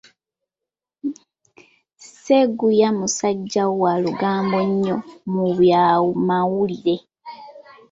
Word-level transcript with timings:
Sseguya 2.05 2.89
musajja 2.99 3.63
wa 3.81 3.93
lugambo 4.03 4.57
nnyo 4.69 4.97
mu 5.31 5.45
byamawulire. 5.59 6.95